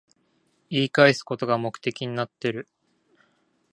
[0.71, 2.67] 言い返すことが目的になってる